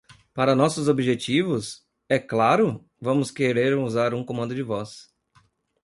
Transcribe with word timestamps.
Para 0.33 0.55
nossos 0.55 0.87
objetivos,?, 0.89 1.85
é 2.09 2.17
claro,?, 2.17 2.83
vamos 2.99 3.29
querer 3.29 3.77
usar 3.77 4.15
um 4.15 4.25
comando 4.25 4.55
de 4.55 4.63
voz. 4.63 5.11